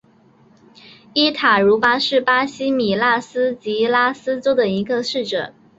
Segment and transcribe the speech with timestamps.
[1.13, 5.53] 伊塔茹巴是巴西米纳斯吉拉斯州的一个市镇。